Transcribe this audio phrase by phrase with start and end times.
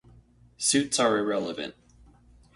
[0.57, 1.75] Suits are irrelevant.